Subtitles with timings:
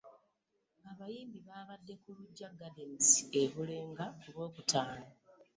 [0.91, 3.07] Abayimbi baabadde ku Lugya Gardens
[3.39, 5.07] e Bulenga ku Lwokutaano.